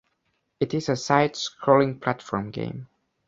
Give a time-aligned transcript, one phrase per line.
[0.59, 2.87] It is a side-scrolling platform game.